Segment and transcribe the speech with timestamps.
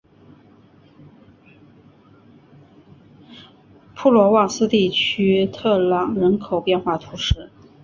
[3.95, 7.51] 普罗旺斯地区特朗人口变化图示